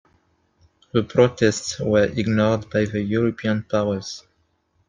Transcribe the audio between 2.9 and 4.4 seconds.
European powers.